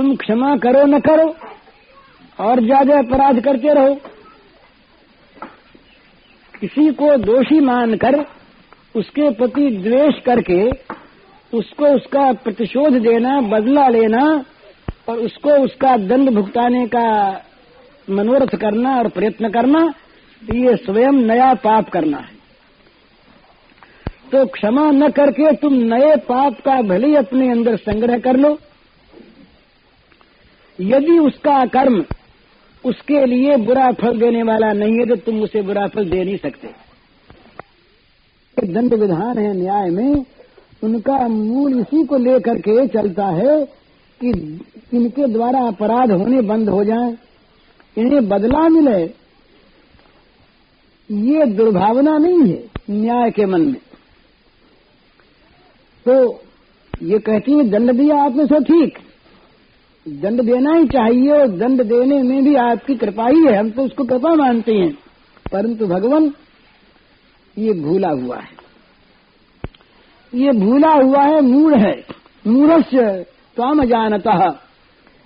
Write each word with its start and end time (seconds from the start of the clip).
तुम 0.00 0.14
क्षमा 0.16 0.54
करो 0.56 0.84
न 0.86 0.98
करो, 1.00 1.24
और 2.38 2.60
ज़्यादा 2.60 2.98
अपराध 2.98 3.40
करते 3.40 3.72
रहो। 3.74 3.94
किसी 6.54 6.92
को 6.92 7.16
दोषी 7.18 7.58
मानकर 7.60 8.16
उसके 8.94 9.28
प्रति 9.30 9.68
द्वेष 9.78 10.20
करके 10.26 10.60
उसको 11.52 11.86
उसका 11.86 12.22
प्रतिशोध 12.34 12.96
देना, 12.98 13.40
बदला 13.42 13.88
लेना, 13.88 14.22
और 15.08 15.18
उसको 15.18 15.58
उसका 15.64 15.96
दंड 16.06 16.30
भुगताने 16.30 16.86
का 16.86 17.04
मनोरथ 18.08 18.56
करना 18.56 18.96
और 18.98 19.08
प्रयत्न 19.10 19.48
करना, 19.50 19.84
ये 20.42 20.76
स्वयं 20.78 21.20
नया 21.24 21.52
पाप 21.60 21.88
करना 21.90 22.18
है। 22.18 22.38
तो 24.32 24.46
क्षमा 24.48 24.90
न 24.92 25.10
करके 25.12 25.52
तुम 25.58 25.74
नए 25.94 26.16
पाप 26.26 26.60
का 26.60 26.80
भले 26.88 27.14
अपने 27.16 27.50
अंदर 27.50 27.76
संग्रह 27.78 28.18
कर 28.20 28.36
लो। 28.38 28.56
यदि 30.80 31.18
उसका 31.18 31.64
कर्म 31.68 32.04
उसके 32.84 33.24
लिए 33.26 33.56
बुरा 33.56 33.90
फल 33.92 34.18
देने 34.20 34.42
वाला 34.42 34.72
नहीं 34.72 34.98
है 34.98 35.06
तो 35.06 35.16
तुम 35.16 35.42
उसे 35.42 35.62
बुरा 35.62 35.86
फल 35.86 36.08
दे 36.10 36.22
नहीं 36.24 36.36
सकते। 36.36 36.68
दंड 38.56 38.94
विधान 38.94 39.38
है 39.38 39.52
न्याय 39.54 39.90
में, 39.90 40.24
उनका 40.82 41.16
मूल 41.28 41.78
इसी 41.80 42.04
को 42.04 42.16
लेकर 42.18 42.58
के 42.58 42.86
चलता 42.88 43.26
है 43.26 43.64
कि 44.20 44.28
इनके 44.94 45.26
द्वारा 45.26 45.60
अपराध 45.66 46.10
होने 46.12 46.40
बंद 46.42 46.68
हो 46.68 46.84
जाए, 46.84 47.14
इन्हें 47.96 48.28
बदला 48.28 48.68
मिले। 48.68 49.02
ये 51.10 51.44
दुर्भावना 51.46 52.16
नहीं 52.18 52.42
है 52.42 52.62
न्याय 52.90 53.30
के 53.30 53.46
मन 53.46 53.60
में। 53.60 53.80
तो 56.06 56.42
ये 57.02 57.18
कहती 57.18 57.52
है, 57.52 57.68
दंड 57.70 57.92
दिया 57.92 58.16
आपने, 58.16 58.46
सो 58.46 58.60
ठीक। 58.64 58.98
दंड 60.08 60.42
देना 60.42 60.72
ही 60.72 60.86
चाहिए 60.86 61.32
और 61.32 61.48
दंड 61.48 61.82
देने 61.82 62.22
में 62.22 62.44
भी 62.44 62.54
आपकी 62.54 62.94
कृपा 62.94 63.28
ही 63.28 63.46
है। 63.46 63.58
हम 63.58 63.70
तो 63.70 63.82
उसको 63.82 64.04
कृपा 64.04 64.34
मानते 64.34 64.72
हैं। 64.74 64.98
परंतु 65.52 65.86
भगवान, 65.86 66.34
ये 67.58 67.72
भूला 67.72 68.08
हुआ 68.08 68.36
है। 68.36 68.60
ये 70.34 70.52
भूला 70.52 70.92
हुआ 70.92 71.22
है, 71.22 71.40
मूढ़ 71.40 71.74
है। 71.74 72.06
मूढ़स्य 72.46 73.26
त्वाम 73.56 73.84
जानता 73.84 74.66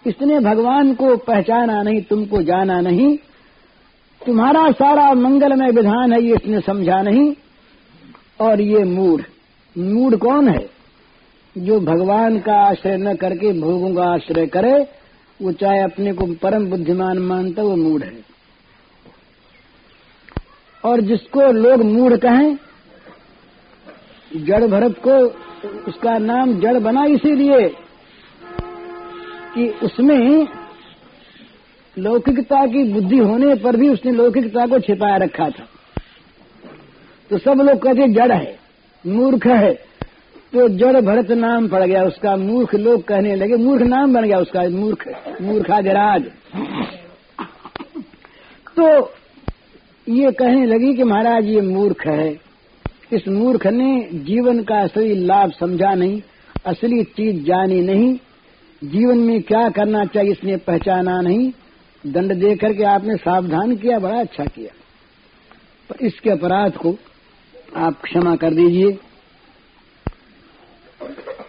इसने 0.07 0.41
भगवान 0.41 0.95
को 0.95 1.17
पहचाना 1.17 1.83
नहीं, 1.83 2.03
तुमको 2.03 2.43
जाना 2.43 2.81
नहीं। 2.81 3.17
तुम्हारा 4.27 4.71
सारा 4.71 5.15
मंगलमय 5.15 5.71
विधान 5.71 6.13
है, 6.13 6.23
ये 6.23 6.35
इसने 6.35 6.61
समझा 6.61 7.03
नहीं। 7.03 7.35
और 8.41 8.61
ये 8.61 8.85
मूढ़। 8.85 9.21
मूढ़ 9.79 10.15
कौन 10.15 10.49
है? 10.49 10.74
जो 11.59 11.81
भगवान 11.81 12.39
का 12.39 12.55
आश्रय 12.55 12.97
न 12.97 13.15
करके 13.15 13.61
भोगों 13.61 13.95
का 13.95 14.05
आश्रय 14.15 14.47
करे, 14.47 14.89
वो 15.43 15.53
चाहे 15.53 15.83
अपने 15.83 16.13
को 16.13 16.27
परम 16.27 16.67
बुद्धिमान 16.67 17.19
मानता 17.19 17.63
वो 17.63 17.77
मूढ़ 17.77 18.03
है। 18.03 18.25
और 20.85 21.01
जिसको 21.01 21.53
लोग 21.53 21.83
मूढ़ 21.83 22.17
कहें, 22.17 22.57
जड़ 24.37 24.67
भरत 24.67 24.97
को 25.07 25.15
उसका 25.89 26.19
नाम 26.19 26.61
जड़ 26.61 26.79
बना 26.79 27.05
इसीलिए 27.05 27.69
कि 29.55 29.69
उसमें 29.69 30.47
लौकिकता 31.99 32.67
की 32.67 32.93
बुद्धि 32.93 33.19
होने 33.19 33.55
पर 33.55 33.77
भी 33.77 33.89
उसने 33.89 34.13
लौकिकता 34.13 34.67
को 34.67 34.79
छिपाया 34.79 35.17
रखा 35.17 35.51
था। 35.51 35.67
तो 37.31 37.39
सब 37.39 37.61
लोग 37.61 37.83
कहते 37.83 38.09
जड़ 38.09 38.33
है, 38.33 38.59
मूर्ख 39.07 39.47
है। 39.47 39.94
तो 40.55 40.69
जड़ 40.69 41.01
भरत 41.01 41.31
नाम 41.31 41.67
पड़ 41.69 41.83
गया 41.83 42.03
उसका, 42.03 42.37
मूर्ख 42.37 42.75
लोग 42.75 43.03
कहने 43.03 43.35
लगे, 43.37 43.57
मूर्ख 43.57 43.83
नाम 43.83 44.13
बन 44.15 44.25
गया 44.25 44.39
उसका, 44.39 44.63
मूर्ख 44.69 45.07
मूर्खाजराज 45.43 46.25
तो 48.77 48.87
ये 50.07 50.31
कहने 50.33 50.67
लगी 50.67 50.95
कि 50.95 51.05
महाराज, 51.05 51.47
ये 51.47 51.61
मूर्ख 51.61 52.07
है। 52.07 52.29
इस 53.13 53.27
मूर्ख 53.29 53.67
ने 53.67 54.09
जीवन 54.15 54.63
का 54.63 54.81
असली 54.81 55.15
लाभ 55.15 55.53
समझा 55.61 55.93
नहीं, 55.95 56.21
असली 56.67 57.03
चीज़ 57.05 57.45
जानी 57.45 57.81
नहीं। 57.81 58.15
जीवन 58.83 59.19
में 59.19 59.43
क्या 59.43 59.69
करना 59.69 60.05
चाहिए 60.05 60.33
इसने 60.33 60.57
पहचाना 60.57 61.21
नहीं। 61.21 61.51
दंड 62.05 62.35
दे 62.35 62.55
करके 62.57 62.85
आपने 62.85 63.17
सावधान 63.17 63.77
किया, 63.77 63.99
बड़ा 63.99 64.21
अच्छा 64.21 64.45
किया। 64.45 64.71
पर 65.91 66.05
इसके 66.07 66.31
अपराध 66.31 66.77
को 66.77 66.97
आप 67.77 68.01
क्षमा 68.03 68.37
कर 68.37 68.55
दीजिए। 68.55 68.99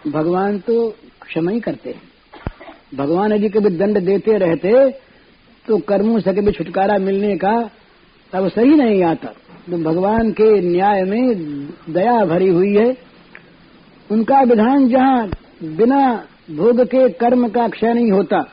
भगवान 0.06 0.58
तो 0.58 0.88
क्षमा 1.22 1.50
ही 1.50 1.60
करते 1.60 1.90
हैं। 1.90 2.02
भगवान 2.94 3.32
यदि 3.32 3.48
कभी 3.48 3.70
दंड 3.76 3.98
देते 4.00 4.36
रहते 4.38 4.90
तो 5.68 5.78
कर्मों 5.84 6.18
से 6.20 6.32
कभी 6.32 6.52
छुटकारा 6.52 6.98
मिलने 7.00 7.36
का 7.36 7.52
तब 8.32 8.48
सही 8.48 8.74
नहीं 8.76 9.02
आता। 9.04 9.28
तो 9.70 9.78
भगवान 9.80 10.30
के 10.32 10.48
न्याय 10.62 11.02
में 11.04 11.36
दया 11.90 12.24
भरी 12.24 12.48
हुई 12.48 12.74
है। 12.76 12.96
उनका 14.10 14.40
विधान 14.42 14.88
जहाँ 14.88 15.26
बिना 15.62 16.00
भोग 16.50 16.80
के 16.86 17.08
कर्म 17.14 17.48
का 17.48 17.68
क्षय 17.68 17.92
नहीं 17.94 18.10
होता, 18.12 18.44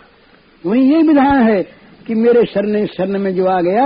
वहीं 0.64 0.84
ये 0.86 1.02
विधान 1.04 1.42
है 1.44 1.62
कि 2.06 2.16
मेरे 2.16 2.46
शरण 2.46 2.86
शरण 2.88 3.20
में 3.20 3.34
जो 3.36 3.46
आ 3.48 3.60
गया, 3.62 3.86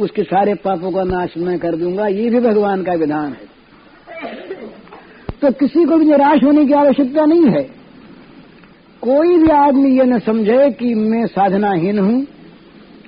उसके 0.00 0.22
सारे 0.24 0.54
पापों 0.56 0.92
का 0.92 1.04
नाश 1.06 1.36
मैं 1.38 1.58
कर 1.58 1.76
दूँगा। 1.76 2.06
ये 2.08 2.28
भी 2.30 2.40
भगवान 2.40 2.82
का 2.82 2.92
विधान 2.94 3.28
है। 3.30 3.48
तो 5.42 5.50
किसी 5.50 5.84
को 5.84 5.96
भी 5.96 6.04
निराश 6.04 6.44
होने 6.44 6.64
की 6.64 6.72
आवश्यकता 6.72 7.24
नहीं 7.24 7.46
है। 7.46 7.62
कोई 9.02 9.36
भी 9.38 9.50
आदमी 9.50 9.98
ये 9.98 10.04
न 10.04 10.18
समझे 10.18 10.70
कि 10.70 10.94
मैं 10.94 11.26
साधनाहीन 11.26 11.98
हूँ, 11.98 12.26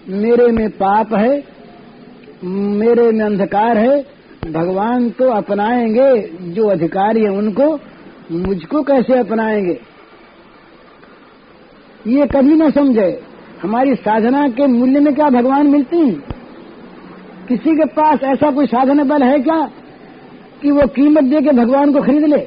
मेरे 0.08 0.46
में 0.46 0.70
पाप 0.70 1.14
है, 1.14 1.44
मेरे 2.44 3.10
में 3.12 3.24
अंधकार 3.24 3.78
है, 3.78 4.06
भगवान 4.52 5.10
तो 5.10 5.28
अपनाएँगे 5.30 6.22
जो 6.52 6.68
अधिकारी 6.68 7.22
है 7.22 7.30
उनको, 7.30 7.78
मुझको 8.32 8.82
कैसे 8.82 9.18
अपनाएँगे? 9.18 9.80
ये 12.06 12.26
कभी 12.26 12.54
न 12.54 12.70
समझे, 12.70 13.22
हमारी 13.62 13.94
साधना 13.94 14.48
के 14.48 14.66
मूल्य 14.66 15.00
में 15.00 15.14
क्या 15.14 15.28
भगवान 15.30 15.66
मिलते 15.66 15.96
हैं? 15.96 16.14
किसी 17.48 17.76
के 17.76 17.84
पास 17.84 18.22
ऐसा 18.22 18.50
कोई 18.50 18.66
साधन 18.66 19.08
बल 19.08 19.22
है 19.22 19.38
क्या? 19.38 19.70
कि 20.62 20.70
वो 20.70 20.86
कीमत 20.86 21.24
दे 21.24 21.40
के 21.40 21.52
भगवान 21.56 21.92
को 21.92 22.02
खरीद 22.02 22.24
ले। 22.24 22.46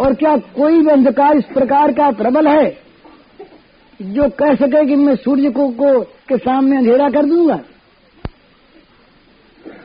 और 0.00 0.14
क्या 0.14 0.36
कोई 0.54 0.80
भी 0.80 0.90
अंधकार 0.90 1.36
इस 1.36 1.44
प्रकार 1.44 1.92
का 1.92 2.10
प्रबल 2.12 2.48
है 2.48 2.64
जो 4.00 4.28
कह 4.30 4.54
सके 4.54 4.84
कि 4.86 4.96
मैं 4.96 5.14
सूर्य 5.16 5.50
को, 5.50 5.68
को 5.68 6.00
के 6.28 6.36
सामने 6.36 6.76
अंधेरा 6.76 7.08
कर 7.10 7.26
दूँगा? 7.26 7.56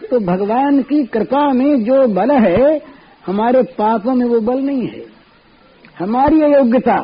तो 0.09 0.19
भगवान 0.19 0.81
की 0.81 1.03
कृपा 1.05 1.47
में 1.53 1.83
जो 1.83 2.07
बल 2.07 2.31
है 2.39 2.81
हमारे 3.25 3.61
पापों 3.77 4.15
में 4.15 4.25
वो 4.25 4.39
बल 4.41 4.59
नहीं 4.59 4.87
है। 4.87 5.03
हमारी 5.99 6.41
अयोग्यता 6.41 6.95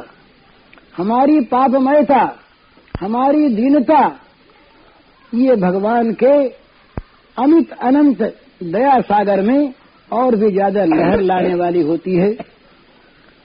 हमारी 0.97 1.39
पापमयता 1.45 2.21
हमारी 3.01 3.47
दीनता 3.49 3.99
ये 5.33 5.55
भगवान 5.55 6.11
के 6.13 6.35
अमित 7.37 7.71
अनंत 7.71 8.21
दया 8.63 9.01
सागर 9.01 9.41
में 9.41 9.73
और 10.11 10.35
भी 10.35 10.51
ज़्यादा 10.51 10.85
लहर 10.85 11.21
लाने 11.21 11.55
वाली 11.55 11.81
होती 11.81 12.15
है। 12.15 12.37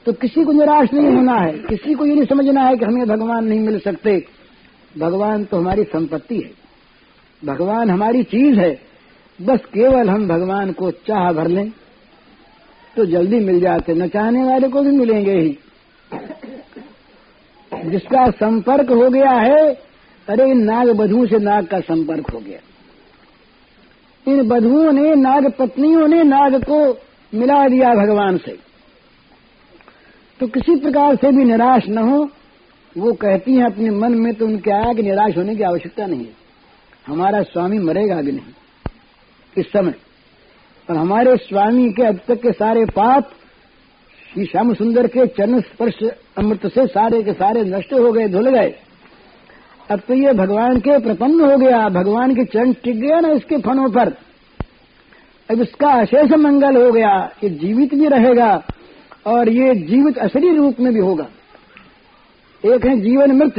तो 0.06 0.12
किसी 0.12 0.44
को 0.44 0.52
निराश 0.52 0.88
नहीं 0.94 1.16
होना 1.16 1.34
है। 1.34 1.52
किसी 1.52 1.94
को 1.94 2.06
ये 2.06 2.14
नहीं 2.14 2.24
समझना 2.24 2.62
है 2.62 2.76
कि 2.76 2.84
हमें 2.84 3.06
भगवान 3.06 3.44
नहीं 3.44 3.60
मिल 3.60 3.78
सकते। 3.78 4.26
भगवान 4.98 5.44
तो 5.44 5.56
हमारी 5.56 5.84
संपत्ति 5.84 6.36
है। 6.36 6.50
भगवान 7.44 7.90
हमारी 7.90 8.22
चीज़ 8.22 8.60
है। 8.60 8.80
बस 9.42 9.60
केवल 9.60 10.10
हम 10.10 10.28
भगवान 10.28 10.72
को 10.72 10.90
चाह 10.90 11.32
भर 11.32 11.48
लें। 11.48 11.70
तो 12.96 13.06
जल्दी 13.06 13.40
मिल 13.40 13.60
जाते। 13.60 13.94
न 13.94 14.08
चाहने 14.08 14.44
वाले 14.44 14.68
को 14.68 14.82
भी 14.82 14.90
मिलेंगे 14.90 15.32
ही। 15.32 15.58
जिसका 17.90 18.30
संपर्क 18.30 18.90
हो 18.90 19.10
गया 19.10 19.30
है, 19.30 19.72
अरे 20.28 20.54
नाग 20.54 20.90
बधू 20.90 21.26
से 21.26 21.38
नाग 21.38 21.66
का 21.66 21.80
संपर्क 21.80 22.30
हो 22.30 22.38
गया। 22.38 22.58
इन 24.30 24.48
बधुओं 24.48 24.92
ने 24.92 25.14
नाग 25.14 25.50
पत्नियों 25.52 26.08
ने 26.08 26.22
नाग 26.24 26.62
को 26.64 26.80
मिला 27.32 27.66
दिया 27.68 27.94
भगवान 27.94 28.38
से। 28.38 28.58
तो 30.40 30.46
किसी 30.46 30.76
प्रकार 30.76 31.16
से 31.16 31.30
भी 31.32 31.44
निराश 31.44 31.88
न 31.88 31.98
हो, 32.00 32.28
वो 32.96 33.12
कहती 33.12 33.54
हैं 33.54 33.64
अपने 33.64 33.90
मन 33.90 34.14
में 34.14 34.32
तो 34.34 34.46
उनके 34.46 34.70
आया 34.70 34.92
कि 34.92 35.02
निराश 35.02 35.36
होने 35.36 35.56
की 35.56 35.62
आवश्यकता 35.62 36.06
नहीं 36.06 36.20
है। 36.20 36.32
हमारा 37.06 37.42
स्वामी 37.42 37.78
मरेगा 37.78 38.20
भी 38.22 38.32
नहीं, 38.32 38.92
इस 39.56 39.66
समय। 39.66 39.94
और 40.88 40.96
हमारे 40.96 41.36
स्वामी 41.38 41.88
के 41.92 42.02
अब 42.02 42.20
तक 42.28 42.40
के 42.42 42.52
सारे 42.52 42.84
पाप, 42.86 43.30
श्री 44.32 44.44
श्याम 44.44 44.72
सुंदर 44.74 45.06
के 45.06 45.26
चरण 45.28 45.60
स्पर्श 45.60 46.02
अमृत 46.38 46.66
से 46.66 46.86
सारे 46.86 47.22
के 47.22 47.32
सारे 47.32 47.64
नष्ट 47.66 47.92
हो 47.92 48.12
गए, 48.12 48.28
धुल 48.28 48.50
गए। 48.50 48.74
अब 49.90 50.00
तो 50.00 50.14
ये 50.14 50.32
भगवान 50.32 50.78
के 50.80 50.98
प्रपन्न 50.98 51.50
हो 51.50 51.56
गया 51.58 51.88
भगवान 51.88 52.34
के 52.34 52.44
चरण 52.44 52.72
टिक 52.72 53.00
गया 53.00 53.20
ना 53.20 53.28
इसके 53.28 53.56
फनों 53.58 53.88
पर। 53.90 54.08
अब 55.48 55.60
इसका 55.62 55.88
अशेष 56.00 56.30
मंगल 56.38 56.76
हो 56.76 56.90
गया 56.92 57.30
ये 57.44 57.50
जीवित 57.50 57.94
भी 57.94 58.08
रहेगा 58.08 58.50
और 59.26 59.48
ये 59.48 59.74
जीवित 59.74 60.18
असली 60.18 60.54
रूप 60.56 60.80
में 60.80 60.92
भी 60.92 61.00
होगा। 61.00 61.26
एक 62.64 62.86
है 62.86 63.00
जीवन 63.00 63.32
मृत। 63.32 63.58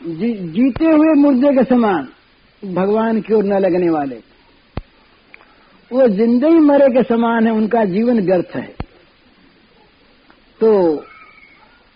जी, 0.00 0.32
जीते 0.48 0.84
हुए 0.84 1.12
मुर्दे 1.14 1.52
के 1.56 1.64
समान 1.64 2.08
भगवान 2.62 3.20
की 3.20 3.34
ओर 3.34 3.44
न 3.44 3.58
लगने 3.58 3.90
वाले। 3.90 4.20
वो 5.90 6.08
जिंदे 6.08 6.48
ही 6.48 6.58
मरे 6.60 6.88
के 6.88 7.02
समान 7.02 7.46
है 7.46 7.52
उनका 7.52 7.84
जीवन 7.84 8.20
व्यर्थ 8.20 8.56
है। 8.56 8.66
तो 10.60 10.72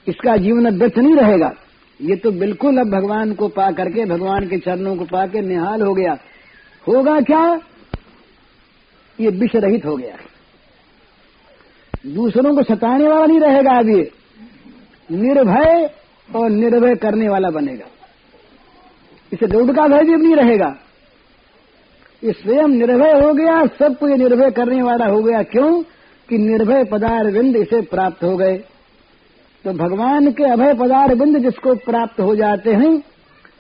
इसका 0.06 0.36
जीवन 0.36 0.78
व्यर्थ 0.78 0.98
नहीं 0.98 1.16
रहेगा। 1.16 1.52
ये 2.00 2.16
तो 2.16 2.30
बिल्कुल 2.30 2.78
अब 2.78 2.90
भगवान 2.90 3.32
को 3.34 3.48
पा 3.48 3.70
करके, 3.70 4.04
भगवान 4.04 4.48
के 4.48 4.58
चरणों 4.58 4.96
को 4.96 5.04
पा 5.04 5.26
के 5.26 5.40
निहाल 5.40 5.82
हो 5.82 5.94
गया। 5.94 6.18
होगा 6.88 7.20
क्या? 7.20 7.60
ये 9.20 9.28
विष 9.28 9.50
रहित 9.54 9.86
हो 9.86 9.96
गया। 9.96 10.16
दूसरों 12.06 12.56
को 12.56 12.62
सताने 12.62 13.08
वाला 13.08 13.26
नहीं 13.26 13.40
रहेगा 13.40 13.78
अब 13.78 13.88
ये। 13.88 14.10
निर्भय 15.10 15.90
और 16.36 16.50
निर्भय 16.50 16.94
करने 16.94 17.28
वाला 17.28 17.50
बनेगा। 17.50 17.86
इसे 19.32 19.46
दौड़ 19.46 19.72
का 19.72 19.88
भय 19.88 20.04
भी 20.04 20.14
नहीं 20.14 20.36
रहेगा। 20.36 20.76
ये 22.24 22.32
स्वयं 22.32 22.68
निर्भय 22.68 23.10
हो 23.10 23.34
गया, 23.34 23.66
सबको 23.66 24.08
ये 24.08 24.16
निर्भय 24.16 24.50
करने 24.50 24.82
वाला 24.82 25.06
हो 25.06 25.22
गया। 25.22 25.42
क्यों? 25.42 25.82
कि 26.28 26.38
निर्भय 26.38 26.84
पदार 26.84 27.30
बिंद 27.30 27.56
इसे 27.56 27.80
प्राप्त 27.80 28.24
हो 28.24 28.36
गए। 28.36 28.64
तो 29.68 29.72
भगवान 29.74 30.30
के 30.32 30.44
अभय 30.44 30.72
पदार 30.74 31.14
बिंद 31.14 31.38
जिसको 31.38 31.74
प्राप्त 31.76 32.20
हो 32.20 32.34
जाते 32.36 32.72
हैं, 32.72 32.92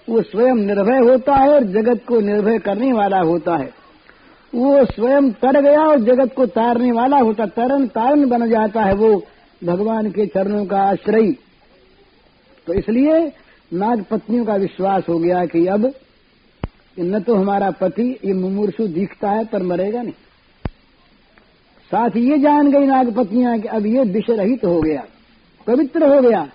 वो 0.08 0.20
स्वयं 0.22 0.60
निर्भय 0.66 0.98
होता 0.98 1.34
है 1.34 1.48
और 1.48 1.64
जगत 1.64 2.04
को 2.08 2.20
निर्भय 2.20 2.58
करने 2.58 2.92
वाला 2.92 3.18
होता 3.20 3.56
है। 3.56 3.68
वो 4.52 4.84
स्वयं 4.84 5.30
तर 5.32 5.60
गया 5.60 5.80
और 5.80 6.00
जगत 6.00 6.32
को 6.34 6.46
तारने 6.46 6.92
वाला 6.92 7.18
होता 7.18 7.46
तरन 7.46 7.86
तारन 7.86 8.24
बन 8.28 8.48
जाता 8.50 8.82
है 8.82 8.94
वो 8.94 9.10
भगवान 9.62 10.10
के 10.10 10.26
चरणों 10.26 10.64
का 10.66 10.78
आश्रय। 10.82 11.30
तो 12.66 12.72
इसलिए 12.72 13.18
नाग 13.72 14.04
पत्नियों 14.10 14.44
का 14.44 14.56
विश्वास 14.56 15.08
हो 15.08 15.18
गया 15.18 15.44
कि 15.46 15.66
अब 15.66 15.92
न 16.98 17.20
तो 17.20 17.34
हमारा 17.34 17.70
पति, 17.70 18.08
ये 18.24 18.32
मुमूर्षु 18.32 18.86
दिखता 18.88 19.30
है 19.30 19.44
पर 19.44 19.62
मरेगा 19.62 20.02
नहीं। 20.02 20.12
साथ 21.90 22.16
ये 22.16 22.38
जान 22.38 22.72
गई 22.72 22.86
नाग 22.86 23.14
पत्नियाँ 23.14 23.58
कि 23.58 23.68
अब 23.68 23.86
ये 23.86 24.04
विष 24.08 24.30
रहित 24.30 24.64
हो 24.64 24.80
गया। 24.80 25.04
पवित्र 25.68 26.06
हो 26.06 26.20
गया। 26.22 26.46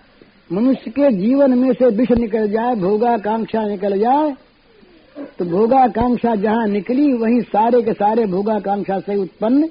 मनुष्य 0.52 0.92
के 0.92 1.12
जीवन 1.12 1.58
में 1.58 1.74
से 1.74 1.90
विष 1.90 2.12
निकल 2.12 2.48
जाए, 2.50 2.76
भोगाकांक्षा 2.76 3.68
निकल 3.68 4.00
जाए 4.00 4.34
तो 5.40 5.46
भोगाकांक्षा 5.46 6.36
जहाँ 6.36 6.68
निकली, 6.68 7.14
वहीं 7.14 7.42
सारे 7.42 7.82
के 7.82 7.94
सारे 7.94 8.26
भोगाकांक्षा 8.26 9.00
से 9.00 9.16
उत्पन्न, 9.16 9.70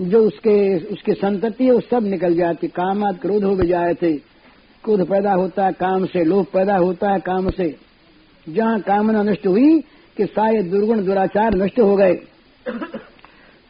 जो 0.00 0.22
उसके, 0.26 0.78
उसकी 0.86 1.12
संतति 1.12 1.64
है, 1.64 1.72
वो 1.72 1.80
सब 1.80 2.06
निकल 2.06 2.34
जाती। 2.34 2.68
कामात 2.68 3.20
क्रोध 3.20 3.44
हो 3.44 3.56
जाए 3.56 3.94
थे। 3.94 4.12
क्रोध 4.84 5.08
पैदा 5.08 5.32
होता 5.32 5.66
है, 5.66 5.72
काम 5.72 6.06
से 6.06 6.24
लोभ 6.24 6.46
पैदा 6.52 6.76
होता 6.76 7.12
है, 7.12 7.18
काम 7.18 7.50
से। 7.50 7.76
जहाँ 8.48 8.80
कामना 8.80 9.22
नष्ट 9.22 9.46
हुई, 9.46 9.78
कि 10.16 10.26
सारे 10.26 10.62
दुर्गुण, 10.62 11.04
दुराचार 11.04 11.54
नष्ट 11.54 11.80
हो 11.80 11.96
गए। 11.96 12.14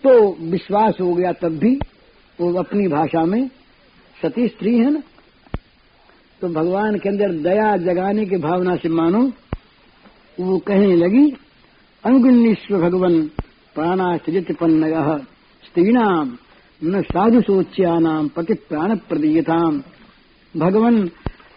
तो 0.05 0.37
विश्वास 0.41 0.94
हो 1.00 1.15
गया 1.15 1.32
तब 1.32 1.59
भी, 1.59 1.81
वो 2.41 2.53
अपनी 2.55 2.89
भाषा 2.89 3.25
में 3.25 3.49
सती 4.23 4.49
स्त्री 4.49 4.79
है 4.79 4.91
ना? 4.91 5.03
तो 6.41 6.49
भगवान 6.49 6.99
के 6.99 7.09
अंदर 7.09 7.33
दया 7.33 7.77
जगाने 7.77 8.27
की 8.27 8.37
भावना 8.37 8.77
से 8.77 8.89
मानो, 8.89 9.33
वो 10.41 10.59
कहने 10.59 10.97
लगी 10.97 11.37
अनुगुणीश्व 12.05 12.79
भगवन 12.79 13.23
प्राणाश्रित 13.75 14.59
पन्न 14.59 15.19
स्त्रीणाम, 15.65 16.39
न 16.85 17.03
साधु 17.03 17.41
सोच्यानाम, 17.41 18.29
पति 18.29 18.55
प्राण 18.55 18.97
प्रदीयताम 18.97 19.83
भगवान 20.57 21.11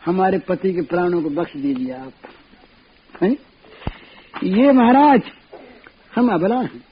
हमारे 0.06 0.40
पति 0.40 0.74
के 0.74 0.82
प्राणों 0.82 1.24
को 1.24 1.30
बख्श 1.30 1.54
दीजिए 1.54 1.94
आप। 1.94 2.14
है? 3.22 3.32
ये 4.44 4.72
महाराज, 4.72 5.22
हम 6.16 6.32
अबला 6.32 6.60
हैं। 6.60 6.84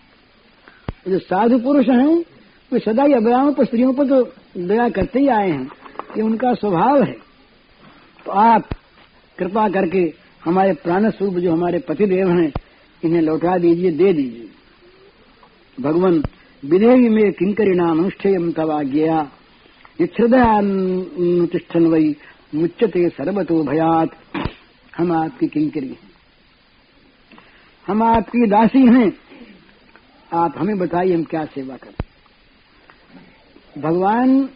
जो 1.08 1.19
साधु 1.19 1.60
पुरुष 1.60 1.88
हैं, 1.90 2.24
वे 2.74 2.80
सदा 2.80 3.04
ही 3.04 3.14
अबलाओं 3.14 3.54
पर, 3.54 3.66
स्त्रियों 3.66 3.94
पर 3.94 4.08
तो 4.08 4.34
दया 4.57 4.88
करते 4.89 5.19
ही 5.19 5.27
आए 5.30 5.50
हैं 5.50 5.65
ये 6.18 6.21
उनका 6.21 6.54
स्वभाव 6.54 7.04
है। 7.04 7.15
तो 8.25 8.31
आप 8.31 8.69
कृपा 9.38 9.68
करके 9.69 10.01
हमारे 10.45 10.74
प्राण 10.74 11.09
स्वरूप 11.09 11.36
जो 11.36 11.51
हमारे 11.54 11.80
पतिदेव 11.80 12.30
हैं, 12.30 12.51
इन्हें 13.04 13.21
लौटा 13.21 13.57
दीजिए, 13.57 13.92
दे 13.92 14.13
दीजिए। 14.13 14.50
भगवान 15.77 16.24
विधेयी 16.63 17.09
में 17.09 17.31
किंकरी 17.33 17.75
नाम 17.75 18.00
अनुष्ठेयम 18.00 18.51
तवाज्ञया 18.51 19.21
तिष्ठन 20.01 21.86
वही 21.86 22.15
मुच्यते 22.56 23.07
सर्वतो 23.09 23.63
भयात। 23.63 24.09
हम 24.98 25.12
आपकी 25.12 25.48
किंकरी 25.48 25.88
हैं। 25.88 26.12
हम 27.88 28.04
आपकी 28.04 28.48
दासी 28.48 28.86
हैं। 28.88 29.12
आप 30.31 30.54
हमें 30.57 30.77
बताइए 30.77 31.13
हम 31.15 31.24
क्या 31.24 31.45
सेवा 31.45 31.75
करें 31.75 31.96
भगवान 33.78 34.50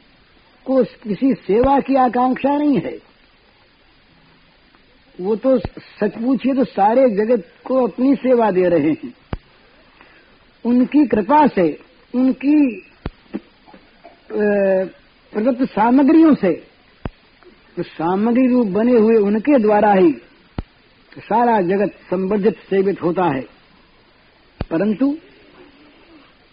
को 0.66 0.84
किसी 0.84 1.34
सेवा 1.34 1.80
की 1.80 1.96
आकांक्षा 1.96 2.58
नहीं 2.58 2.78
है। 2.78 3.00
वो 5.22 5.36
तो 5.36 5.58
सच 5.60 6.12
पूछिए 6.12 6.54
तो 6.54 6.63
सारे 6.63 7.10
जगत 7.10 7.48
को 7.66 7.88
अपनी 7.88 8.16
सेवा 8.16 8.52
दे 8.52 8.69
रहे 8.69 8.92
हैं। 8.92 9.13
उनकी 10.66 11.06
कृपा 11.06 11.48
से, 11.48 11.80
उनकी 12.16 12.86
प्रदत्त 14.34 15.72
सामग्रियों 15.72 16.36
से 16.36 16.52
तो 17.78 17.84
सामग्री 17.84 18.48
रूप 18.48 18.68
बने 18.68 18.92
हुए 18.92 19.16
उनके 19.16 19.60
द्वारा 19.60 19.94
ही 19.94 20.12
सारा 21.19 21.62
जगत 21.62 21.92
संवर्धित 21.92 22.58
सेवित 22.69 23.02
होता 23.02 23.24
है। 23.24 23.42
परंतु, 24.69 25.18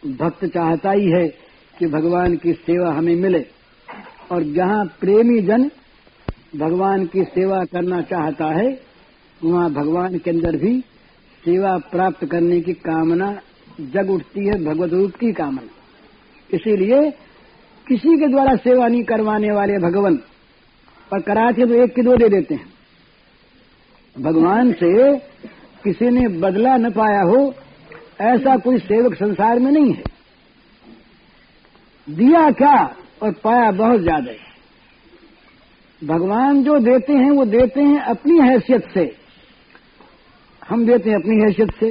भक्त 0.07 0.45
चाहता 0.45 0.91
ही 0.91 1.11
है 1.11 1.48
कि 1.79 1.87
भगवान 1.87 2.37
की 2.37 2.53
सेवा 2.53 2.93
हमें 2.93 3.17
मिले। 3.17 3.47
और 4.33 4.43
जहाँ 4.43 4.85
प्रेमी 5.01 5.41
जन 5.41 5.71
भगवान 6.57 7.07
की 7.07 7.25
सेवा 7.25 7.65
करना 7.65 8.01
चाहता 8.03 8.47
है, 8.47 8.81
वहाँ 9.45 9.71
भगवान 9.71 10.19
के 10.19 10.31
अंदर 10.31 10.57
भी 10.57 10.81
सेवा 11.45 11.79
प्राप्त 11.79 12.25
करने 12.25 12.61
की 12.61 12.73
कामना 12.73 13.41
जग 13.81 14.11
उठती 14.11 14.47
है, 14.47 14.65
भगवत 14.65 14.93
रूप 14.93 15.11
की 15.11 15.33
कामना। 15.33 15.69
इसीलिए 16.55 17.11
किसी 17.89 18.17
के 18.17 18.29
द्वारा 18.29 18.57
सेवा 18.57 18.89
नहीं 18.89 19.05
करवाने 19.05 19.53
वाले 19.53 19.79
भगवान 19.79 20.19
और 21.13 21.21
कराते 21.21 21.67
तो 21.67 21.75
एक 21.75 21.95
के 21.95 22.03
दो 22.03 22.17
दे 22.17 22.29
देते 22.29 22.55
हैं। 22.55 22.67
भगवान 24.21 24.73
से 24.73 25.17
किसी 25.85 26.11
ने 26.11 26.29
बदला 26.29 26.77
न 26.77 26.91
पाया 26.91 27.23
हो, 27.23 27.55
ऐसा 28.21 28.57
कोई 28.57 28.79
सेवक 28.79 29.15
संसार 29.15 29.59
में 29.59 29.73
नहीं 29.73 29.95
है। 29.95 30.05
दिया 32.09 32.51
क्या 32.51 32.75
और 33.23 33.33
पाया 33.45 33.71
बहुत 33.71 34.01
ज़्यादा 34.01 34.33
भगवान 36.03 36.63
जो 36.65 36.79
देते 36.79 37.13
हैं, 37.13 37.31
वो 37.31 37.45
देते 37.45 37.81
हैं 37.81 38.01
अपनी 38.01 38.39
हैसियत 38.39 38.85
से। 38.95 39.03
हम 40.63 40.85
देते 40.87 41.11
हैं 41.11 41.17
अपनी 41.17 41.37
हैसियत 41.37 41.71
से। 41.81 41.91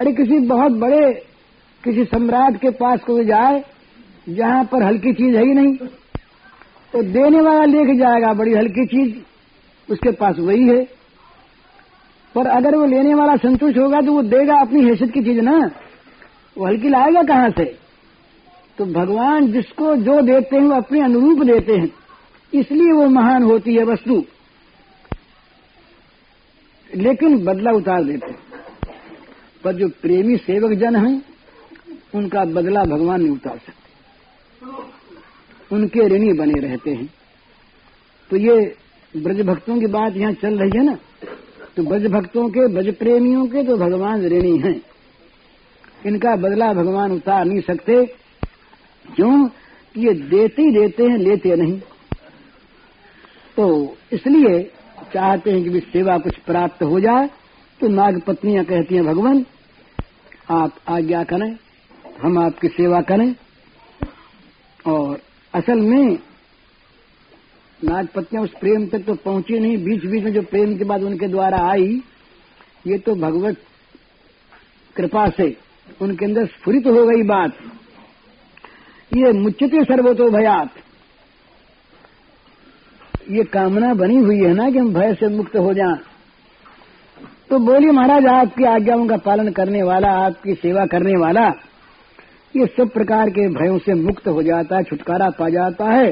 अरे 0.00 0.12
किसी 0.12 0.38
बहुत 0.38 0.72
बड़े, 0.72 1.10
किसी 1.84 2.04
सम्राट 2.04 2.56
के 2.56 2.70
पास 2.70 3.00
कोई 3.00 3.24
जाए, 3.24 3.62
जहाँ 4.28 4.64
पर 4.64 4.82
हल्की 4.82 5.12
चीज़ 5.12 5.36
है 5.36 5.44
ही 5.44 5.54
नहीं 5.54 5.76
तो 6.92 7.02
देने 7.02 7.40
वाला 7.40 7.64
लेके 7.64 7.96
जाएगा 7.98 8.32
बड़ी 8.32 8.54
हल्की 8.54 8.86
चीज़। 8.86 9.14
उसके 9.88 10.10
पास 10.10 10.38
वही 10.38 10.68
है। 10.68 10.82
पर 12.34 12.46
अगर 12.46 12.76
वो 12.76 12.86
लेने 12.86 13.14
वाला 13.14 13.36
संतुष्ट 13.36 13.78
होगा 13.78 14.00
तो 14.00 14.12
वो 14.12 14.22
देगा 14.24 14.60
अपनी 14.60 14.84
हैसियत 14.84 15.12
की 15.12 15.22
चीज़ 15.24 15.40
ना। 15.40 15.58
वो 16.56 16.66
हल्की 16.66 16.88
लाएगा 16.88 17.22
कहाँ 17.22 17.50
से? 17.50 17.64
तो 18.78 18.84
भगवान 18.84 19.52
जिसको 19.52 19.96
जो 19.96 20.22
देते 20.22 20.56
हैं 20.56 20.62
वो 20.62 20.74
अपने 20.74 21.00
अनुरूप 21.00 21.46
देते 21.46 21.76
हैं। 21.76 21.92
इसलिए 22.54 22.92
वो 22.92 23.06
महान 23.06 23.42
होती 23.42 23.74
है 23.74 23.84
वस्तु। 23.84 24.24
लेकिन 26.96 27.44
बदला 27.44 27.70
उतार 27.70 28.04
देते 28.04 28.26
हैं। 28.26 28.38
पर 29.64 29.72
जो 29.72 29.88
प्रेमी 29.88 30.36
सेवक 30.36 30.72
जन 30.78 30.96
हैं, 30.96 31.22
उनका 32.14 32.44
बदला 32.44 32.84
भगवान 32.84 33.22
नहीं 33.22 33.32
उतार 33.32 33.58
सकते। 33.58 33.84
उनके 35.76 36.00
ऋणी 36.00 36.32
बने 36.32 36.60
रहते 36.60 36.90
हैं। 36.90 37.14
तो 38.30 38.36
ये 38.36 38.76
ब्रज 39.16 39.40
भक्तों 39.40 39.80
की 39.80 39.86
बात 39.86 40.16
यहाँ 40.16 40.32
चल 40.32 40.58
रही 40.58 40.70
है 40.78 40.84
ना? 40.84 40.98
तो 41.76 41.82
ब्रज 41.82 42.06
भक्तों 42.06 42.48
के 42.48 42.68
ब्रज 42.68 42.94
प्रेमियों 42.94 43.46
के 43.46 43.64
तो 43.64 43.76
भगवान 43.76 44.26
ऋणी 44.26 44.58
हैं। 44.58 44.82
इनका 46.06 46.36
बदला 46.36 46.72
भगवान 46.72 47.12
उतार 47.12 47.44
नहीं 47.44 47.60
सकते। 47.60 48.23
क्यों? 49.04 49.46
कि 49.94 50.06
ये 50.06 50.12
देते 50.14 50.62
ही 50.62 50.70
देते 50.70 51.02
हैं, 51.02 51.18
लेते 51.18 51.56
नहीं। 51.56 51.78
तो 53.56 53.96
इसलिए 54.12 54.62
चाहते 55.12 55.50
हैं 55.50 55.62
कि 55.64 55.70
भी 55.70 55.80
सेवा 55.82 56.16
कुछ 56.18 56.36
प्राप्त 56.36 56.82
हो 56.82 57.00
जाए 57.00 57.28
तो 57.80 57.88
नाग 57.88 58.20
पत्नियाँ 58.20 58.64
कहती 58.64 58.94
हैं, 58.94 59.04
भगवान, 59.06 59.44
आप 60.50 60.78
आज्ञा 60.88 61.22
करें, 61.24 61.56
हम 62.22 62.38
आपकी 62.38 62.68
सेवा 62.68 63.00
करें। 63.02 63.34
और 64.86 65.20
असल 65.54 65.80
में 65.80 66.18
नागपत्नियाँ 67.80 68.44
उस 68.44 68.52
प्रेम 68.60 68.86
तक 68.86 69.04
तो 69.04 69.14
पहुँची 69.14 69.58
नहीं 69.58 69.76
बीच 69.84 70.04
बीच 70.04 70.24
में 70.24 70.32
जो 70.32 70.42
प्रेम 70.42 70.76
के 70.78 70.84
बाद 70.84 71.02
उनके 71.02 71.28
द्वारा 71.28 71.58
आई, 71.68 72.00
ये 72.86 72.98
तो 72.98 73.14
भगवत 73.14 73.56
कृपा 74.96 75.28
से 75.28 75.56
उनके 76.00 76.24
अंदर 76.24 76.46
स्फुरित 76.46 76.86
हो 76.86 77.06
गई 77.06 77.22
बात। 77.22 77.56
ये 79.12 79.32
मुच्यते 79.32 79.82
सर्वतो 79.84 80.30
भयात। 80.30 80.70
ये 83.30 83.44
कामना 83.44 83.92
बनी 83.94 84.16
हुई 84.16 84.38
है 84.38 84.52
ना 84.54 84.70
कि 84.70 84.78
हम 84.78 84.92
भय 84.94 85.14
से 85.14 85.28
मुक्त 85.28 85.56
हो 85.56 85.72
जाएँ। 85.74 85.96
तो 87.50 87.58
बोली 87.58 87.86
महाराज, 87.86 88.26
आपकी 88.26 88.64
आज्ञाओं 88.64 89.06
का 89.06 89.16
पालन 89.16 89.50
करने 89.52 89.82
वाला, 89.82 90.10
आपकी 90.26 90.54
सेवा 90.54 90.86
करने 90.86 91.16
वाला, 91.20 91.46
ये 92.54 92.66
सब 92.66 92.90
प्रकार 92.90 93.30
के 93.30 93.48
भयों 93.48 93.78
से 93.78 93.94
मुक्त 93.94 94.28
हो 94.28 94.42
जाता 94.42 94.76
है 94.76 94.82
छुटकारा 94.82 95.30
पा 95.30 95.48
जाता 95.48 95.90
है। 95.90 96.10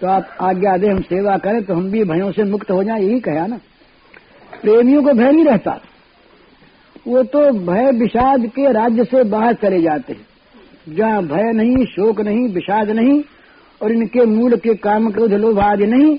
तो 0.00 0.06
आप 0.06 0.36
आज्ञा 0.40 0.76
दे, 0.76 0.88
हम 0.88 1.00
सेवा 1.00 1.36
करें 1.38 1.62
तो 1.64 1.74
हम 1.74 1.90
भी 1.90 2.04
भयों 2.04 2.32
से 2.32 2.42
मुक्त 2.42 2.70
हो 2.70 2.84
जाए, 2.84 3.00
यही 3.00 3.20
कहा 3.20 3.46
ना। 3.46 3.56
प्रेमियों 4.62 5.02
को 5.02 5.12
भय 5.12 5.32
नहीं 5.32 5.44
रहता। 5.44 5.80
वो 7.06 7.22
तो 7.22 7.50
भय 7.66 7.90
विषाद 7.90 8.46
के 8.46 8.72
राज्य 8.72 9.04
से 9.04 9.24
बाहर 9.24 9.54
चले 9.54 9.82
जाते 9.82 10.12
हैं। 10.12 10.26
जहाँ 10.88 11.22
भय 11.22 11.52
नहीं, 11.52 11.86
शोक 11.86 12.20
नहीं, 12.20 12.48
विषाद 12.48 12.90
नहीं, 12.90 13.22
और 13.82 13.92
इनके 13.92 14.24
मूल 14.24 14.56
के 14.56 14.74
काम 14.74 15.10
क्रोध, 15.10 15.32
लोभ 15.32 15.58
आदि 15.58 15.86
नहीं, 15.86 16.18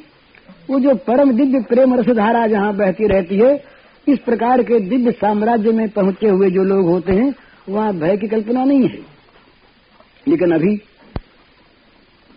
वो 0.69 0.79
जो 0.79 0.95
परम 0.95 1.31
दिव्य 1.31 1.59
प्रेम 1.59 1.93
रसधारा 1.93 2.47
जहाँ 2.47 2.75
बहती 2.75 3.07
रहती 3.07 3.35
है, 3.35 3.63
इस 4.07 4.19
प्रकार 4.19 4.63
के 4.63 4.79
दिव्य 4.79 5.11
साम्राज्य 5.11 5.71
में 5.71 5.89
पहुँचे 5.89 6.27
हुए 6.27 6.51
जो 6.51 6.63
लोग 6.63 6.85
होते 6.85 7.13
हैं, 7.13 7.35
वहाँ 7.69 7.93
भय 7.93 8.17
की 8.17 8.27
कल्पना 8.27 8.65
नहीं 8.65 8.87
है। 8.89 8.99
लेकिन 10.27 10.51
अभी 10.51 10.81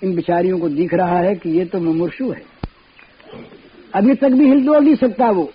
इन 0.04 0.14
बिचारियों 0.14 0.58
को 0.58 0.68
दिख 0.68 0.94
रहा 0.94 1.18
है 1.18 1.34
कि 1.34 1.50
ये 1.50 1.64
तो 1.64 1.80
मुमूर्षु 1.80 2.30
है। 2.30 2.42
अभी 3.94 4.14
तक 4.14 4.28
भी 4.28 4.46
हिल 4.46 4.66
डोल 4.66 4.84
नहीं 4.84 4.94
सकता 4.94 5.30
वो। 5.30 5.52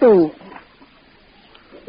तो 0.00 0.34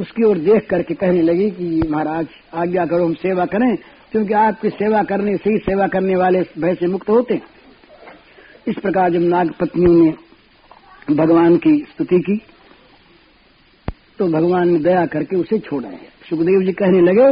उसकी 0.01 0.23
ओर 0.23 0.37
देख 0.39 0.67
करके 0.69 0.93
कहने 0.95 1.21
लगी 1.21 1.49
कि 1.51 1.87
महाराज 1.89 2.27
आज्ञा 2.55 2.85
करो 2.85 3.05
हम 3.05 3.13
सेवा 3.15 3.45
करें, 3.45 3.75
क्योंकि 4.11 4.33
आपकी 4.35 4.69
सेवा 4.71 5.03
करने 5.03 5.35
से 5.37 5.49
ही 5.49 5.57
सेवा 5.59 5.87
करने 5.87 6.15
वाले 6.15 6.41
भय 6.59 6.75
से 6.75 6.87
मुक्त 6.87 7.09
होते 7.09 7.33
हैं। 7.33 7.41
इस 8.67 8.75
प्रकार 8.77 9.11
जब 9.11 9.21
नाग 9.27 9.51
पत्नियों 9.59 9.93
ने 9.95 11.15
भगवान 11.15 11.55
की 11.57 11.75
स्तुति 11.89 12.19
की 12.19 12.37
तो 14.19 14.27
भगवान 14.29 14.69
ने 14.69 14.79
दया 14.79 15.05
करके 15.05 15.35
उसे 15.35 15.59
छोड़ा 15.59 15.89
है 15.89 16.09
सुखदेव 16.29 16.65
जी 16.65 16.73
कहने 16.73 17.01
लगे 17.01 17.29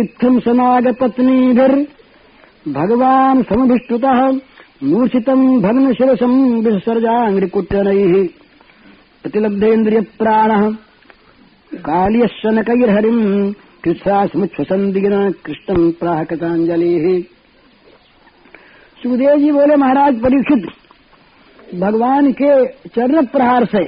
इत्थम 0.00 0.38
सनाग 0.40 0.86
पत्नी 1.00 1.52
भर, 1.52 1.74
भगवान 2.68 3.42
समभिष्टुत 3.42 4.04
मूर्छितम 4.82 5.40
भग्न 5.60 5.92
शिरसम 5.92 6.32
विसर्जांग्रिकुट्टन 6.60 7.88
प्रतिलब्धेन्द्रिय 9.24 10.00
प्राण 10.18 10.50
कालियशनकैर्हरिम 11.74 13.52
कृष्णा 13.84 14.26
स्मुच्छसंदिग्न 14.26 15.30
कृष्णम 15.30 15.90
प्राह 15.90 16.22
सुखदेव 19.02 19.36
जी 19.38 19.52
बोले, 19.52 19.76
महाराज, 19.76 20.20
परीक्षित, 20.20 20.66
भगवान 21.80 22.32
के 22.32 22.66
चरण 22.66 23.26
प्रहार 23.26 23.64
से, 23.64 23.84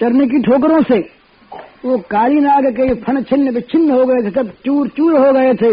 चरण 0.00 0.26
की 0.26 0.42
ठोकरों 0.42 0.82
से, 0.82 0.98
वो 1.84 1.98
काली 1.98 2.40
नाग 2.40 2.66
के 2.66 2.94
फन 2.94 3.22
छिन्न 3.22 3.50
विच्छिन्न 3.50 3.90
हो 3.90 4.06
गए 4.06 4.22
थे 4.22 4.30
सब 4.30 4.50
चूर 4.64 4.88
चूर 4.88 5.26
हो 5.26 5.32
गए 5.32 5.54
थे, 5.54 5.72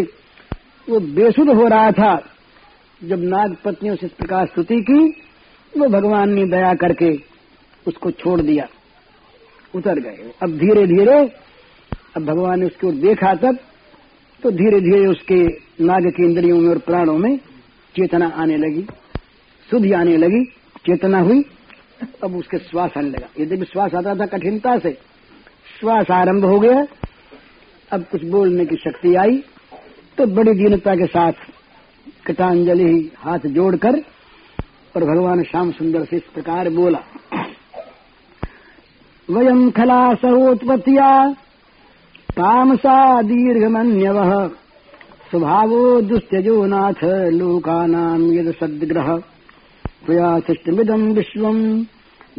वो 0.89 0.99
बेसुध 0.99 1.49
हो 1.49 1.67
रहा 1.67 1.91
था। 1.91 2.21
जब 3.03 3.23
नाग 3.23 3.55
पत्नियों 3.65 3.95
से 3.95 4.05
इस 4.05 4.11
प्रकार 4.11 4.45
स्तुति 4.45 4.81
की, 4.81 5.21
वो 5.77 5.87
भगवान 5.87 6.29
ने 6.29 6.45
दया 6.45 6.73
करके 6.73 7.19
उसको 7.87 8.11
छोड़ 8.11 8.41
दिया। 8.41 8.67
उतर 9.73 9.99
गए। 9.99 10.31
अब 10.43 10.57
धीरे 10.57 10.85
धीरे 10.87 11.17
अब 12.17 12.25
भगवान 12.25 12.59
ने 12.59 12.65
उसकी 12.65 12.87
ओर 12.87 12.93
देखा 13.01 13.33
तब 13.35 13.57
तो 14.43 14.51
धीरे 14.51 14.79
धीरे 14.81 15.05
उसके 15.07 15.43
नाग 15.81 16.09
की 16.09 16.23
इंद्रियों 16.23 16.57
में 16.57 16.69
और 16.69 16.77
प्राणों 16.79 17.17
में 17.17 17.37
चेतना 17.95 18.27
आने 18.35 18.57
लगी, 18.57 18.81
शुद्धि 19.69 19.91
आने 19.93 20.15
लगी, 20.17 20.43
चेतना 20.85 21.19
हुई, 21.19 21.43
अब 22.23 22.35
उसके 22.35 22.57
श्वास 22.59 22.91
आने 22.97 23.09
लगा। 23.09 23.27
यदि 23.39 23.55
भी 23.55 23.65
श्वास 23.65 23.93
आता 23.95 24.15
था 24.15 24.25
कठिनता 24.27 24.77
से। 24.79 24.91
श्वास 25.79 26.11
आरंभ 26.11 26.45
हो 26.45 26.59
गया, 26.59 26.85
अब 27.91 28.03
कुछ 28.11 28.23
बोलने 28.25 28.65
की 28.65 28.75
शक्ति 28.79 29.15
आई 29.15 29.43
तो 30.17 30.25
बड़ी 30.27 30.51
दीनता 30.53 30.95
के 30.95 31.05
साथ 31.07 31.33
कटांजलि 32.27 33.11
हाथ 33.17 33.47
जोड़कर 33.49 33.99
और 34.95 35.03
भगवान 35.05 35.43
श्याम 35.43 35.71
सुंदर 35.71 36.05
से 36.05 36.15
इस 36.17 36.23
प्रकार 36.33 36.69
बोला 36.71 36.99
वयम 39.31 39.71
खला 39.71 40.13
सहोत्पत्तिया 40.13 41.31
तामसा 42.37 43.21
दीर्घमन्यव। 43.21 44.47
स्वभावो 45.29 46.01
दुस्त्यजो 46.01 46.65
नाथ 46.65 47.03
लोकानाम 47.29 48.33
यद 48.33 48.53
सद्ग्रह। 48.59 49.17
त्वया 50.05 50.39
सृष्टमिदम् 50.39 51.13
विश्वम् 51.13 51.83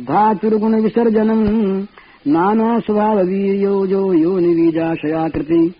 धातुर्गुणविसर्जनम् 0.00 1.82
नानास्वभाववीर्योजो 2.26 4.12
यो 4.12 4.38
निवीजाशयाकृति 4.38 5.74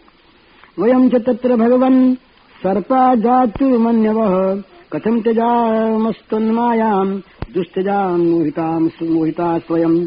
वयम् 0.79 1.11
च 1.11 1.15
तत्र 1.15 1.57
भगवन् 1.57 2.15
सर्पा 2.63 3.15
जातुमन्यवः 3.15 4.63
कथम् 4.93 5.23
त्यजामस्तन्मायाम् 5.23 7.21
दुस्त्यजाम् 7.55 8.91
मोहिता 9.03 9.59
स्वयम्। 9.59 10.07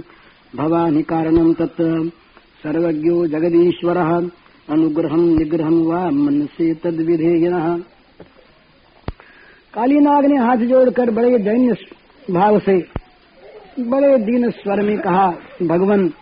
भवानि 0.55 1.03
कारणम् 1.03 1.53
तत् 1.53 2.09
सर्वज्ञो 2.63 3.27
जगदीश्वरः 3.27 4.29
अनुग्रहम् 4.69 5.37
निग्रहम् 5.37 5.87
वा 5.87 6.09
मनसे 6.09 6.73
तद्विधेयनः। 6.73 7.77
कालीनाग 9.73 10.25
ने 10.25 10.37
हाथ 10.37 10.57
जोड़कर 10.57 11.11
बड़े 11.11 11.37
दैन्य 11.37 11.75
भाव 12.33 12.59
से, 12.59 12.87
बड़े 13.79 14.17
दीन 14.17 14.51
स्वर 14.51 14.81
में 14.81 14.97
कहा, 14.99 15.33
भगवान, 15.63 16.13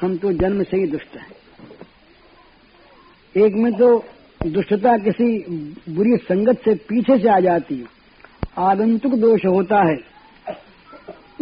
हम 0.00 0.16
तो 0.16 0.32
जन्म 0.32 0.62
से 0.62 0.76
ही 0.76 0.86
दुष्ट 0.86 1.16
हैं। 1.16 1.32
एक 3.36 3.54
में 3.54 3.72
तो 3.72 4.04
दुष्टता 4.46 4.96
किसी 4.98 5.38
बुरी 5.88 6.16
संगत 6.16 6.58
से 6.64 6.74
पीछे 6.74 7.18
से 7.18 7.28
आ 7.28 7.40
जाती 7.40 7.76
है। 7.76 7.84
आगंतुक 8.58 9.12
दोष 9.12 9.44
होता 9.46 9.82
है। 9.90 9.96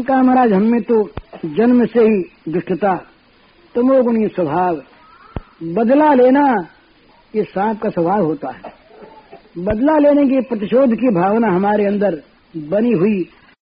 कहा, 0.04 0.22
महाराज, 0.22 0.52
हम 0.52 0.80
तो 0.80 1.10
जन्म 1.44 1.86
से 1.86 2.00
ही 2.00 2.22
दुष्टता 2.52 2.94
तमोगुणी 3.74 4.28
स्वभाव। 4.28 4.82
बदला 5.62 6.14
लेना, 6.14 6.66
ये 7.34 7.44
सांप 7.44 7.82
का 7.82 7.88
स्वभाव 7.88 8.24
होता 8.24 8.48
है। 8.48 8.80
बदला 9.58 9.98
लेने 9.98 10.28
की 10.28 10.40
प्रतिशोध 10.40 10.94
की 10.94 11.08
भावना 11.08 11.48
हमारे 11.48 11.84
अंदर 11.84 12.22
बनी 12.56 12.92
हुई 12.92 13.28